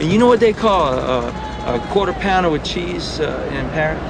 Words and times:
And 0.00 0.10
you 0.10 0.18
know 0.18 0.28
what 0.28 0.40
they 0.40 0.54
call 0.54 0.94
a, 0.94 1.28
a, 1.28 1.74
a 1.76 1.86
quarter 1.90 2.14
pounder 2.14 2.48
with 2.48 2.64
cheese 2.64 3.20
uh, 3.20 3.46
in 3.52 3.68
Paris? 3.68 4.00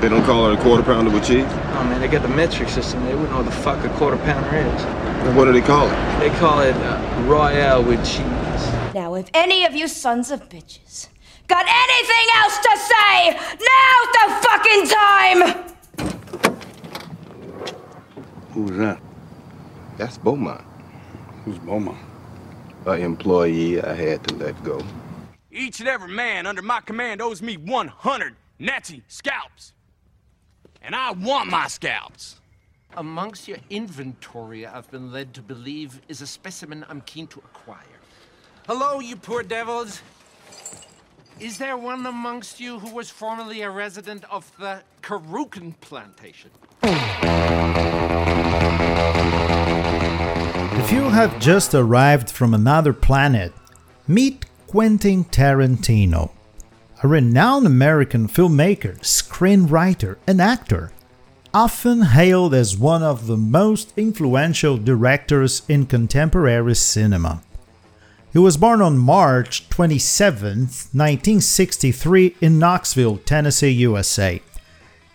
They 0.00 0.08
don't 0.08 0.22
call 0.24 0.46
it 0.50 0.58
a 0.58 0.62
quarter 0.62 0.84
pounder 0.84 1.10
with 1.10 1.26
cheese? 1.26 1.44
Oh 1.48 1.84
man, 1.84 2.00
they 2.00 2.06
got 2.06 2.22
the 2.22 2.28
metric 2.28 2.68
system. 2.68 3.04
They 3.04 3.14
wouldn't 3.14 3.32
know 3.32 3.38
what 3.38 3.46
the 3.46 3.50
fuck 3.50 3.84
a 3.84 3.88
quarter 3.98 4.16
pounder 4.18 4.56
is. 4.56 4.82
Then 4.84 5.34
what 5.34 5.46
do 5.46 5.52
they 5.52 5.60
call 5.60 5.88
it? 5.88 6.18
They 6.20 6.30
call 6.38 6.60
it 6.60 6.76
uh, 6.76 7.24
Royale 7.26 7.82
with 7.82 7.98
cheese. 8.06 8.94
Now, 8.94 9.14
if 9.14 9.28
any 9.34 9.64
of 9.64 9.74
you 9.74 9.88
sons 9.88 10.30
of 10.30 10.48
bitches 10.48 11.08
got 11.48 11.66
anything 11.68 12.26
else 12.36 12.58
to 12.58 12.76
say, 12.78 13.30
now's 13.68 14.10
the 14.14 14.26
fucking 14.46 14.86
time! 14.86 15.72
Who's 18.52 18.76
that? 18.78 19.00
That's 19.98 20.18
Beaumont, 20.18 20.62
Who's 21.44 21.58
Beaumont? 21.58 21.98
an 22.86 23.00
employee 23.00 23.82
I 23.82 23.94
had 23.94 24.22
to 24.28 24.34
let 24.36 24.62
go. 24.62 24.80
Each 25.54 25.80
and 25.80 25.88
every 25.88 26.08
man 26.08 26.46
under 26.46 26.62
my 26.62 26.80
command 26.80 27.20
owes 27.20 27.42
me 27.42 27.58
100 27.58 28.36
Nazi 28.58 29.02
scalps. 29.06 29.74
And 30.80 30.94
I 30.94 31.10
want 31.10 31.50
my 31.50 31.68
scalps. 31.68 32.40
Amongst 32.96 33.46
your 33.46 33.58
inventory, 33.68 34.66
I've 34.66 34.90
been 34.90 35.12
led 35.12 35.34
to 35.34 35.42
believe 35.42 36.00
is 36.08 36.22
a 36.22 36.26
specimen 36.26 36.86
I'm 36.88 37.02
keen 37.02 37.26
to 37.28 37.40
acquire. 37.40 38.00
Hello, 38.66 38.98
you 39.00 39.14
poor 39.14 39.42
devils. 39.42 40.00
Is 41.38 41.58
there 41.58 41.76
one 41.76 42.06
amongst 42.06 42.58
you 42.58 42.78
who 42.78 42.94
was 42.94 43.10
formerly 43.10 43.60
a 43.60 43.70
resident 43.70 44.24
of 44.30 44.50
the 44.58 44.82
Carrucan 45.02 45.78
plantation? 45.82 46.50
If 50.82 50.90
you 50.90 51.10
have 51.10 51.38
just 51.38 51.74
arrived 51.74 52.30
from 52.30 52.54
another 52.54 52.94
planet, 52.94 53.52
meet 54.08 54.46
Quentin 54.72 55.22
Tarantino, 55.24 56.30
a 57.02 57.06
renowned 57.06 57.66
American 57.66 58.26
filmmaker, 58.26 58.98
screenwriter, 59.00 60.16
and 60.26 60.40
actor, 60.40 60.90
often 61.52 62.00
hailed 62.00 62.54
as 62.54 62.78
one 62.78 63.02
of 63.02 63.26
the 63.26 63.36
most 63.36 63.92
influential 63.98 64.78
directors 64.78 65.60
in 65.68 65.84
contemporary 65.84 66.74
cinema. 66.74 67.42
He 68.32 68.38
was 68.38 68.56
born 68.56 68.80
on 68.80 68.96
March 68.96 69.68
27, 69.68 70.60
1963, 70.60 72.36
in 72.40 72.58
Knoxville, 72.58 73.18
Tennessee, 73.18 73.72
USA. 73.72 74.40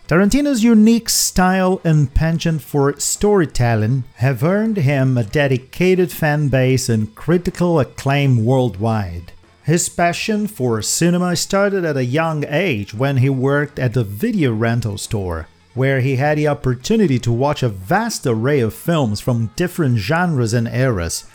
Tarantino's 0.06 0.62
unique 0.62 1.08
style 1.08 1.80
and 1.82 2.14
penchant 2.14 2.62
for 2.62 2.96
storytelling 3.00 4.04
have 4.18 4.44
earned 4.44 4.76
him 4.76 5.18
a 5.18 5.24
dedicated 5.24 6.12
fan 6.12 6.46
base 6.46 6.88
and 6.88 7.12
critical 7.16 7.80
acclaim 7.80 8.44
worldwide. 8.44 9.32
His 9.68 9.90
passion 9.90 10.46
for 10.46 10.80
cinema 10.80 11.36
started 11.36 11.84
at 11.84 11.98
a 11.98 12.02
young 12.02 12.42
age 12.48 12.94
when 12.94 13.18
he 13.18 13.28
worked 13.28 13.78
at 13.78 13.92
the 13.92 14.02
video 14.02 14.50
rental 14.54 14.96
store, 14.96 15.46
where 15.74 16.00
he 16.00 16.16
had 16.16 16.38
the 16.38 16.48
opportunity 16.48 17.18
to 17.18 17.30
watch 17.30 17.62
a 17.62 17.68
vast 17.68 18.26
array 18.26 18.60
of 18.60 18.72
films 18.72 19.20
from 19.20 19.50
different 19.56 19.98
genres 19.98 20.54
and 20.54 20.68
eras. 20.68 21.26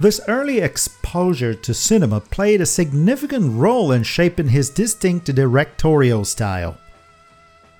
This 0.00 0.20
early 0.26 0.58
exposure 0.58 1.54
to 1.54 1.72
cinema 1.72 2.18
played 2.18 2.60
a 2.60 2.66
significant 2.66 3.56
role 3.56 3.92
in 3.92 4.02
shaping 4.02 4.48
his 4.48 4.68
distinct 4.68 5.32
directorial 5.32 6.24
style. 6.24 6.76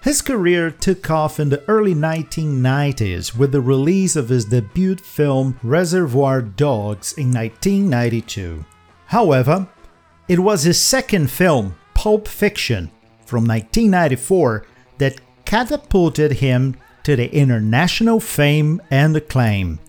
His 0.04 0.22
career 0.22 0.70
took 0.70 1.10
off 1.10 1.40
in 1.40 1.48
the 1.48 1.64
early 1.66 1.96
1990s 1.96 3.36
with 3.36 3.50
the 3.50 3.60
release 3.60 4.14
of 4.14 4.28
his 4.28 4.44
debut 4.44 4.94
film 4.94 5.58
Reservoir 5.64 6.42
Dogs 6.42 7.12
in 7.14 7.34
1992. 7.34 8.64
However, 9.06 9.66
it 10.30 10.38
was 10.38 10.62
his 10.62 10.80
second 10.80 11.28
film, 11.28 11.74
Pulp 11.92 12.28
Fiction, 12.28 12.92
from 13.26 13.48
1994, 13.48 14.64
that 14.98 15.20
catapulted 15.44 16.34
him 16.34 16.76
to 17.02 17.16
the 17.16 17.34
international 17.34 18.20
fame 18.20 18.80
and 18.92 19.16
acclaim. 19.16 19.80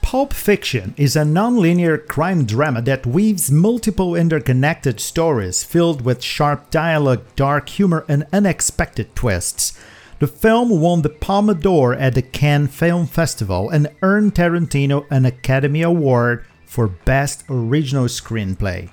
Pulp 0.00 0.32
Fiction 0.32 0.94
is 0.96 1.16
a 1.16 1.24
non-linear 1.26 1.98
crime 1.98 2.46
drama 2.46 2.80
that 2.80 3.04
weaves 3.04 3.50
multiple 3.50 4.16
interconnected 4.16 5.00
stories 5.00 5.64
filled 5.64 6.00
with 6.00 6.22
sharp 6.22 6.70
dialogue, 6.70 7.26
dark 7.36 7.68
humor, 7.68 8.06
and 8.08 8.26
unexpected 8.32 9.14
twists. 9.14 9.78
The 10.18 10.26
film 10.26 10.80
won 10.80 11.02
the 11.02 11.10
Palme 11.10 11.60
d'Or 11.60 11.92
at 11.92 12.14
the 12.14 12.22
Cannes 12.22 12.68
Film 12.68 13.06
Festival 13.06 13.68
and 13.68 13.94
earned 14.00 14.34
Tarantino 14.34 15.04
an 15.10 15.26
Academy 15.26 15.82
Award 15.82 16.46
for 16.64 16.88
Best 16.88 17.44
Original 17.50 18.06
Screenplay. 18.06 18.88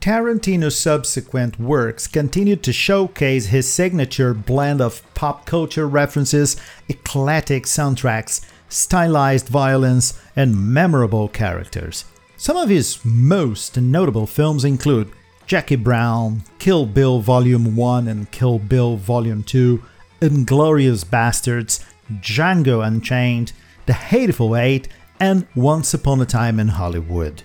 Tarantino's 0.00 0.78
subsequent 0.78 1.60
works 1.60 2.06
continued 2.06 2.62
to 2.62 2.72
showcase 2.72 3.46
his 3.46 3.70
signature 3.70 4.32
blend 4.32 4.80
of 4.80 5.02
pop 5.12 5.44
culture 5.44 5.86
references, 5.86 6.56
eclectic 6.88 7.64
soundtracks, 7.64 8.40
stylized 8.70 9.48
violence, 9.48 10.18
and 10.34 10.56
memorable 10.56 11.28
characters. 11.28 12.06
Some 12.38 12.56
of 12.56 12.70
his 12.70 13.04
most 13.04 13.76
notable 13.76 14.26
films 14.26 14.64
include 14.64 15.12
Jackie 15.46 15.76
Brown, 15.76 16.44
Kill 16.58 16.86
Bill 16.86 17.20
Volume 17.20 17.76
1 17.76 18.08
and 18.08 18.30
Kill 18.30 18.58
Bill 18.58 18.96
Volume 18.96 19.42
2, 19.42 19.82
Inglourious 20.22 21.04
Basterds, 21.04 21.84
Django 22.20 22.86
Unchained, 22.86 23.52
The 23.84 23.92
Hateful 23.92 24.56
Eight, 24.56 24.88
and 25.18 25.46
Once 25.54 25.92
Upon 25.92 26.22
a 26.22 26.24
Time 26.24 26.58
in 26.58 26.68
Hollywood. 26.68 27.42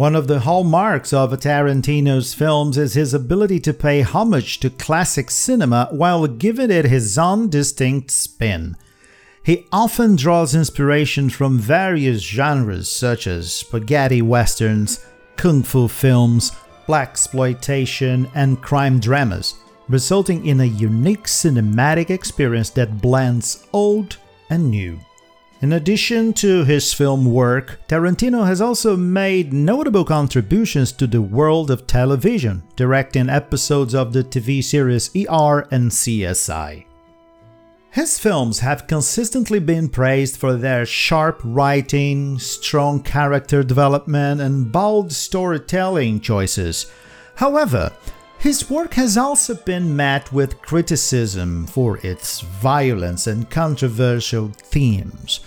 One 0.00 0.16
of 0.16 0.28
the 0.28 0.40
hallmarks 0.40 1.12
of 1.12 1.30
Tarantino's 1.32 2.32
films 2.32 2.78
is 2.78 2.94
his 2.94 3.12
ability 3.12 3.60
to 3.60 3.74
pay 3.74 4.00
homage 4.00 4.58
to 4.60 4.70
classic 4.70 5.30
cinema 5.30 5.88
while 5.90 6.26
giving 6.26 6.70
it 6.70 6.86
his 6.86 7.18
own 7.18 7.50
distinct 7.50 8.10
spin. 8.10 8.78
He 9.42 9.66
often 9.70 10.16
draws 10.16 10.54
inspiration 10.54 11.28
from 11.28 11.58
various 11.58 12.22
genres 12.22 12.90
such 12.90 13.26
as 13.26 13.52
spaghetti 13.52 14.22
westerns, 14.22 15.04
kung 15.36 15.62
fu 15.62 15.86
films, 15.86 16.52
blaxploitation, 16.88 18.30
and 18.34 18.62
crime 18.62 19.00
dramas, 19.00 19.56
resulting 19.86 20.46
in 20.46 20.60
a 20.60 20.64
unique 20.64 21.26
cinematic 21.26 22.08
experience 22.08 22.70
that 22.70 23.02
blends 23.02 23.66
old 23.74 24.16
and 24.48 24.70
new. 24.70 24.98
In 25.62 25.74
addition 25.74 26.32
to 26.34 26.64
his 26.64 26.94
film 26.94 27.26
work, 27.30 27.80
Tarantino 27.86 28.46
has 28.46 28.62
also 28.62 28.96
made 28.96 29.52
notable 29.52 30.06
contributions 30.06 30.90
to 30.92 31.06
the 31.06 31.20
world 31.20 31.70
of 31.70 31.86
television, 31.86 32.62
directing 32.76 33.28
episodes 33.28 33.94
of 33.94 34.14
the 34.14 34.24
TV 34.24 34.64
series 34.64 35.10
ER 35.14 35.68
and 35.70 35.90
CSI. 35.90 36.86
His 37.90 38.18
films 38.18 38.60
have 38.60 38.86
consistently 38.86 39.58
been 39.58 39.90
praised 39.90 40.38
for 40.38 40.54
their 40.54 40.86
sharp 40.86 41.42
writing, 41.44 42.38
strong 42.38 43.02
character 43.02 43.62
development, 43.62 44.40
and 44.40 44.72
bold 44.72 45.12
storytelling 45.12 46.20
choices. 46.20 46.86
However, 47.34 47.92
his 48.40 48.70
work 48.70 48.94
has 48.94 49.18
also 49.18 49.54
been 49.54 49.94
met 49.94 50.32
with 50.32 50.62
criticism 50.62 51.66
for 51.66 51.98
its 51.98 52.40
violence 52.40 53.26
and 53.26 53.50
controversial 53.50 54.48
themes. 54.48 55.40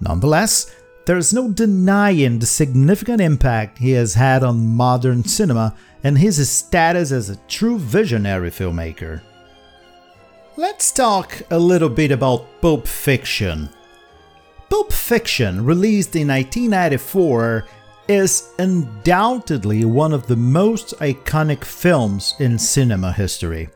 Nonetheless, 0.00 0.74
there 1.06 1.16
is 1.16 1.32
no 1.32 1.52
denying 1.52 2.40
the 2.40 2.46
significant 2.46 3.20
impact 3.20 3.78
he 3.78 3.92
has 3.92 4.14
had 4.14 4.42
on 4.42 4.66
modern 4.66 5.22
cinema 5.22 5.76
and 6.02 6.18
his 6.18 6.50
status 6.50 7.12
as 7.12 7.30
a 7.30 7.36
true 7.46 7.78
visionary 7.78 8.50
filmmaker. 8.50 9.20
Let's 10.56 10.90
talk 10.90 11.42
a 11.52 11.58
little 11.58 11.88
bit 11.88 12.10
about 12.10 12.60
Pulp 12.60 12.88
Fiction. 12.88 13.70
Pulp 14.68 14.92
Fiction, 14.92 15.64
released 15.64 16.16
in 16.16 16.26
1994, 16.26 17.66
is 18.08 18.52
undoubtedly 18.58 19.84
one 19.84 20.12
of 20.12 20.26
the 20.26 20.36
most 20.36 20.98
iconic 20.98 21.64
films 21.64 22.34
in 22.38 22.58
cinema 22.58 23.12
history. 23.12 23.68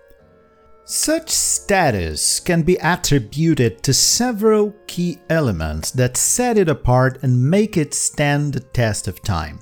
Such 0.87 1.31
status 1.31 2.41
can 2.41 2.63
be 2.63 2.77
attributed 2.77 3.83
to 3.85 3.95
several 3.95 4.75
key 4.87 5.19
elements 5.31 5.91
that 5.93 6.17
set 6.17 6.59
it 6.59 6.69
apart 6.69 7.23
and 7.23 7.51
make 7.51 7.79
it 7.79 7.95
stand 7.95 8.53
the 8.53 8.61
test 8.61 9.09
of 9.09 9.23
time. 9.23 9.61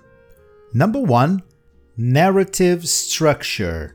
Number 0.74 1.00
1 1.00 1.42
Narrative 1.96 2.88
Structure. 2.88 3.94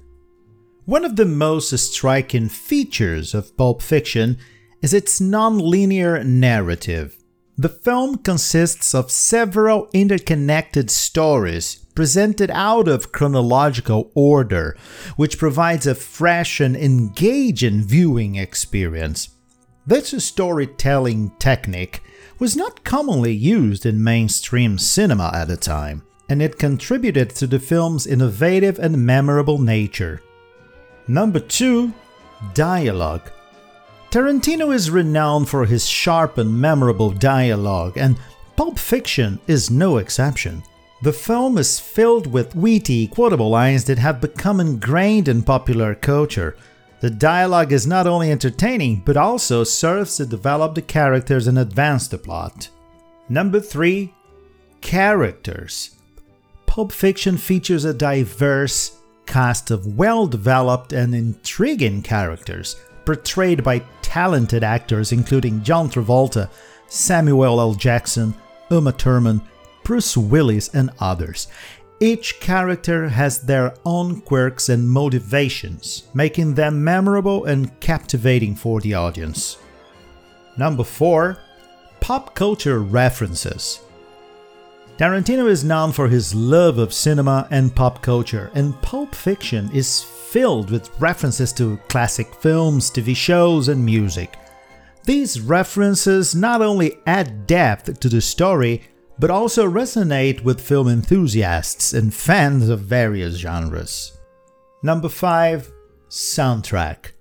One 0.86 1.04
of 1.04 1.18
the 1.18 1.26
most 1.26 1.78
striking 1.78 2.48
features 2.48 3.34
of 3.34 3.58
Pulp 3.58 3.82
Fiction 3.82 4.38
is 4.82 4.94
its 4.94 5.20
non-linear 5.20 6.24
narrative. 6.24 7.17
The 7.60 7.70
film 7.70 8.18
consists 8.20 8.94
of 8.94 9.10
several 9.12 9.90
interconnected 9.92 10.92
stories 10.92 11.84
presented 11.96 12.52
out 12.52 12.88
of 12.88 13.12
chronological 13.12 14.12
order, 14.14 14.78
which 15.16 15.40
provides 15.40 15.88
a 15.88 15.96
fresh 15.96 16.60
and 16.60 16.78
engaging 16.78 17.82
viewing 17.82 18.36
experience. 18.36 19.30
This 19.88 20.12
storytelling 20.24 21.32
technique 21.40 22.04
was 22.38 22.56
not 22.56 22.84
commonly 22.84 23.34
used 23.34 23.88
in 23.88 24.04
mainstream 24.04 24.78
cinema 24.78 25.32
at 25.34 25.48
the 25.48 25.58
time. 25.58 26.04
and 26.30 26.42
it 26.42 26.60
contributed 26.60 27.30
to 27.30 27.48
the 27.48 27.60
film's 27.60 28.06
innovative 28.06 28.78
and 28.80 29.06
memorable 29.06 29.60
nature. 29.60 30.22
Number 31.08 31.40
2. 31.40 31.94
Dialogue. 32.54 33.32
Tarantino 34.12 34.74
is 34.74 34.90
renowned 34.90 35.50
for 35.50 35.66
his 35.66 35.86
sharp 35.86 36.38
and 36.38 36.62
memorable 36.62 37.12
dialogue, 37.12 37.98
and 37.98 38.18
Pulp 38.56 38.80
Fiction 38.80 39.38
is 39.48 39.70
no 39.70 39.98
exception. 39.98 40.64
The 41.02 41.12
film 41.12 41.58
is 41.58 41.80
filled 41.80 42.26
with 42.26 42.56
witty, 42.56 43.08
quotable 43.08 43.50
lines 43.50 43.84
that 43.84 44.00
have 44.00 44.22
become 44.22 44.60
ingrained 44.60 45.28
in 45.28 45.44
popular 45.44 45.94
culture. 45.94 46.56
The 47.02 47.10
dialogue 47.10 47.72
is 47.74 47.86
not 47.86 48.08
only 48.08 48.32
entertaining, 48.32 49.04
but 49.06 49.18
also 49.18 49.64
serves 49.64 50.16
to 50.18 50.26
develop 50.26 50.74
the 50.74 50.82
characters 50.82 51.46
and 51.46 51.60
advance 51.60 52.08
the 52.08 52.18
plot. 52.18 52.70
Number 53.30 53.60
3. 53.60 54.14
Characters. 54.82 55.92
Pulp 56.66 56.92
Fiction 56.92 57.38
features 57.38 57.86
a 57.86 57.94
diverse 57.94 58.98
cast 59.28 59.70
of 59.70 59.98
well 59.98 60.26
developed 60.26 60.94
and 60.94 61.14
intriguing 61.14 62.02
characters, 62.02 62.78
portrayed 63.08 63.64
by 63.64 63.80
talented 64.02 64.66
actors 64.66 65.14
including 65.14 65.64
John 65.64 65.90
Travolta, 65.90 66.50
Samuel 66.90 67.62
L. 67.62 67.74
Jackson, 67.74 68.36
Uma 68.70 68.92
Thurman, 68.92 69.42
Bruce 69.86 70.18
Willis, 70.18 70.68
and 70.76 70.90
others. 71.00 71.48
Each 72.02 72.38
character 72.42 73.08
has 73.08 73.42
their 73.42 73.74
own 73.86 74.20
quirks 74.20 74.68
and 74.68 74.90
motivations, 74.90 76.04
making 76.14 76.56
them 76.56 76.84
memorable 76.84 77.46
and 77.46 77.80
captivating 77.80 78.56
for 78.56 78.82
the 78.82 78.94
audience. 78.94 79.58
Number 80.58 80.84
4. 80.84 81.38
Pop 82.02 82.36
culture 82.36 82.80
references. 82.80 83.80
Tarantino 84.98 85.48
is 85.48 85.64
known 85.64 85.94
for 85.94 86.10
his 86.10 86.36
love 86.36 86.78
of 86.78 86.94
cinema 86.94 87.48
and 87.52 87.74
pop 87.74 88.02
culture, 88.02 88.52
and 88.54 88.80
Pulp 88.82 89.16
Fiction 89.16 89.72
is 89.72 90.02
filled 90.30 90.70
with 90.70 90.90
references 91.00 91.54
to 91.54 91.78
classic 91.88 92.34
films, 92.36 92.92
TV 92.92 93.16
shows, 93.16 93.70
and 93.70 93.84
music. 93.84 94.38
These 95.06 95.40
references 95.40 96.36
not 96.36 96.62
only 96.62 96.98
add 97.08 97.48
depth 97.48 98.00
to 98.02 98.10
the 98.10 98.20
story, 98.20 98.84
but 99.18 99.32
also 99.32 99.66
resonate 99.66 100.44
with 100.44 100.60
film 100.60 100.90
enthusiasts 100.90 101.94
and 101.94 102.14
fans 102.14 102.68
of 102.68 102.82
various 102.82 103.38
genres. 103.38 104.18
Number 104.84 105.08
5 105.08 105.72
Soundtrack 106.10 107.12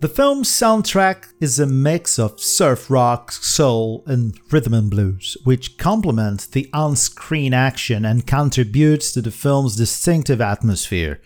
The 0.00 0.08
film's 0.08 0.48
soundtrack 0.50 1.32
is 1.40 1.58
a 1.58 1.66
mix 1.66 2.18
of 2.18 2.40
surf 2.40 2.90
rock, 2.90 3.32
soul, 3.32 4.04
and 4.06 4.38
rhythm 4.52 4.74
and 4.74 4.90
blues, 4.90 5.36
which 5.44 5.78
complements 5.78 6.46
the 6.46 6.68
on 6.74 6.94
screen 6.94 7.54
action 7.54 8.04
and 8.04 8.26
contributes 8.26 9.12
to 9.12 9.22
the 9.22 9.30
film's 9.30 9.76
distinctive 9.76 10.42
atmosphere. 10.42 11.20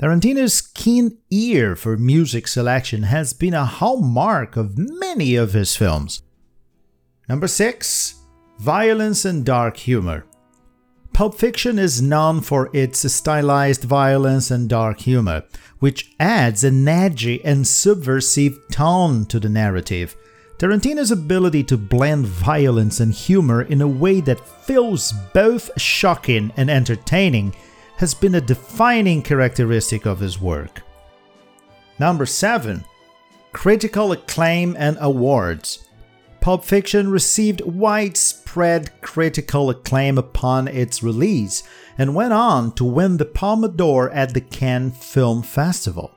Tarantino's 0.00 0.62
keen 0.62 1.18
ear 1.30 1.76
for 1.76 1.98
music 1.98 2.48
selection 2.48 3.02
has 3.02 3.34
been 3.34 3.52
a 3.52 3.66
hallmark 3.66 4.56
of 4.56 4.78
many 4.78 5.36
of 5.36 5.52
his 5.52 5.76
films. 5.76 6.22
Number 7.28 7.46
6 7.46 8.14
Violence 8.58 9.26
and 9.26 9.44
dark 9.44 9.76
humor. 9.76 10.24
Pulp 11.12 11.34
Fiction 11.34 11.78
is 11.78 12.00
known 12.00 12.40
for 12.40 12.70
its 12.72 13.12
stylized 13.12 13.84
violence 13.84 14.50
and 14.50 14.70
dark 14.70 15.00
humor, 15.00 15.44
which 15.80 16.14
adds 16.18 16.64
an 16.64 16.88
edgy 16.88 17.44
and 17.44 17.66
subversive 17.66 18.58
tone 18.72 19.26
to 19.26 19.38
the 19.38 19.50
narrative. 19.50 20.16
Tarantino's 20.56 21.10
ability 21.10 21.62
to 21.64 21.76
blend 21.76 22.26
violence 22.26 23.00
and 23.00 23.12
humor 23.12 23.62
in 23.62 23.82
a 23.82 23.88
way 23.88 24.22
that 24.22 24.48
feels 24.64 25.12
both 25.34 25.70
shocking 25.78 26.50
and 26.56 26.70
entertaining 26.70 27.54
has 28.00 28.14
been 28.14 28.34
a 28.34 28.40
defining 28.40 29.20
characteristic 29.20 30.06
of 30.06 30.20
his 30.20 30.40
work. 30.40 30.80
Number 31.98 32.24
7. 32.24 32.82
Critical 33.52 34.12
acclaim 34.12 34.74
and 34.78 34.96
awards. 35.02 35.86
Pulp 36.40 36.64
Fiction 36.64 37.10
received 37.10 37.60
widespread 37.60 39.02
critical 39.02 39.68
acclaim 39.68 40.16
upon 40.16 40.66
its 40.66 41.02
release 41.02 41.62
and 41.98 42.14
went 42.14 42.32
on 42.32 42.72
to 42.76 42.84
win 42.84 43.18
the 43.18 43.26
Palme 43.26 43.76
d'Or 43.76 44.08
at 44.12 44.32
the 44.32 44.40
Cannes 44.40 44.92
Film 44.92 45.42
Festival. 45.42 46.10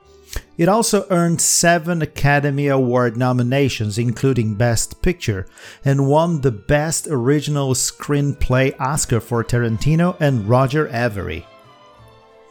It 0.56 0.70
also 0.70 1.06
earned 1.10 1.42
seven 1.42 2.00
Academy 2.00 2.68
Award 2.68 3.18
nominations, 3.18 3.98
including 3.98 4.54
Best 4.54 5.02
Picture, 5.02 5.46
and 5.84 6.08
won 6.08 6.40
the 6.40 6.50
Best 6.50 7.08
Original 7.10 7.74
Screenplay 7.74 8.74
Oscar 8.80 9.20
for 9.20 9.44
Tarantino 9.44 10.16
and 10.18 10.48
Roger 10.48 10.88
Avary. 10.88 11.44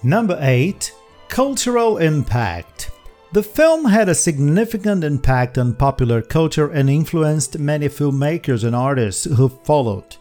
Number 0.03 0.37
8 0.39 0.93
Cultural 1.29 1.97
Impact 1.97 2.91
the 3.33 3.41
film 3.41 3.85
had 3.85 4.09
a 4.09 4.15
significant 4.15 5.03
impact 5.03 5.57
on 5.57 5.73
popular 5.73 6.21
culture 6.21 6.69
and 6.69 6.87
influenced 6.87 7.57
many 7.57 7.89
filmmakers 7.89 8.63
and 8.63 8.75
artists 8.75 9.23
who 9.25 9.49
followed. 9.49 10.17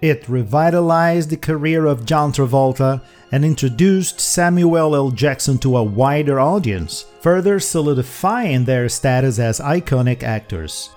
It 0.00 0.26
revitalized 0.30 1.28
the 1.28 1.36
career 1.36 1.84
of 1.84 2.06
John 2.06 2.32
Travolta 2.32 3.02
and 3.32 3.44
introduced 3.44 4.18
Samuel 4.18 4.96
L. 4.96 5.10
Jackson 5.10 5.58
to 5.58 5.76
a 5.76 5.82
wider 5.82 6.40
audience, 6.40 7.04
further 7.20 7.60
solidifying 7.60 8.64
their 8.64 8.88
status 8.88 9.38
as 9.38 9.60
iconic 9.60 10.22
actors. 10.22 10.88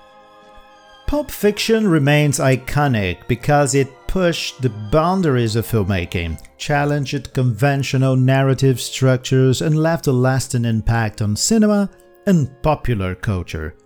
Pulp 1.06 1.30
Fiction 1.30 1.86
remains 1.86 2.38
iconic 2.38 3.28
because 3.28 3.74
it 3.74 3.88
pushed 4.08 4.60
the 4.60 4.70
boundaries 4.90 5.54
of 5.54 5.66
filmmaking, 5.66 6.40
challenged 6.56 7.32
conventional 7.32 8.16
narrative 8.16 8.80
structures, 8.80 9.62
and 9.62 9.76
left 9.76 10.06
a 10.06 10.12
lasting 10.12 10.64
impact 10.64 11.22
on 11.22 11.36
cinema 11.36 11.88
and 12.26 12.50
popular 12.62 13.14
culture. 13.14 13.76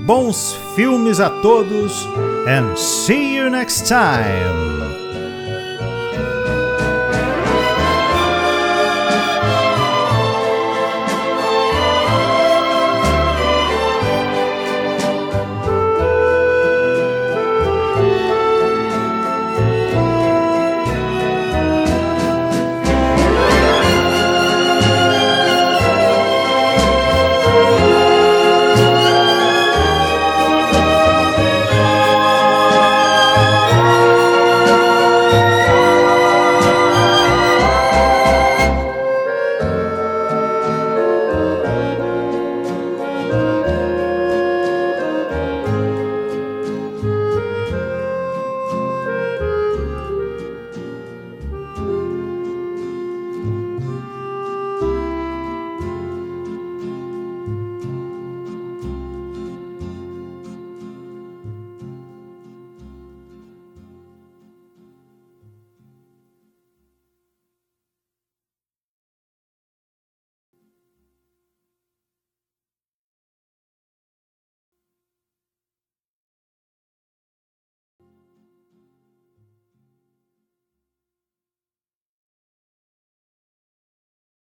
Bons 0.06 0.56
filmes 0.74 1.18
a 1.20 1.28
todos 1.42 2.06
and 2.46 2.76
see 2.76 3.36
you 3.36 3.50
next 3.50 3.88
time. 3.88 5.07